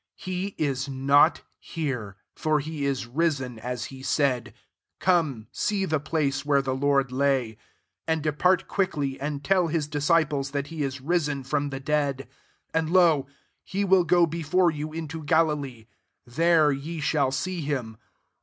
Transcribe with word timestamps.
6 0.15 0.25
He 0.25 0.55
is 0.57 0.89
not 0.89 1.43
here: 1.59 2.15
for 2.35 2.59
he 2.59 2.87
is 2.87 3.05
risen, 3.05 3.59
as 3.59 3.85
he 3.93 4.01
ssdd: 4.01 4.51
come, 4.99 5.45
see 5.51 5.85
the 5.85 5.99
place 5.99 6.43
where 6.43 6.63
the 6.63 6.73
Lord 6.73 7.11
lay,* 7.11 7.49
7 7.49 7.57
and 8.07 8.23
depart 8.23 8.67
quickly, 8.67 9.19
and 9.21 9.43
tell 9.43 9.67
his 9.67 9.87
disciples 9.87 10.49
that 10.57 10.67
he 10.73 10.81
is 10.81 11.01
risen 11.01 11.43
from 11.43 11.69
the 11.69 11.79
dead: 11.79 12.27
and, 12.73 12.89
lol 12.89 13.29
he 13.63 13.85
will 13.85 14.03
go 14.03 14.25
before 14.25 14.71
you 14.71 14.91
into 14.91 15.23
Galilee; 15.23 15.85
there 16.25 16.71
ye 16.71 16.99
shall 16.99 17.29
see 17.31 17.61
him. 17.61 17.95